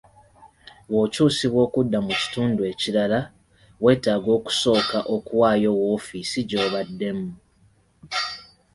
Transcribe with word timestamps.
Bw'okyusibwa 0.89 1.59
okudda 1.67 1.97
mu 2.05 2.13
kitundu 2.21 2.61
ekirala, 2.71 3.19
weetaaga 3.83 4.29
okusooka 4.37 4.97
okuwaayo 5.15 5.69
woofiisi 5.79 6.39
gy'obaddemu. 6.49 7.27